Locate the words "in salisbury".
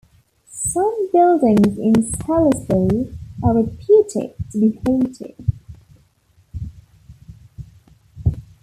1.77-3.15